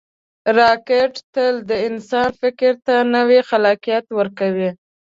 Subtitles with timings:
[0.57, 4.69] راکټ تل د انسان فکر ته نوی خلاقیت ورکوي